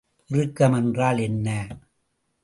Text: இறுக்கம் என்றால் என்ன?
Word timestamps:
இறுக்கம் 0.29 0.73
என்றால் 0.73 1.17
என்ன? 1.17 1.47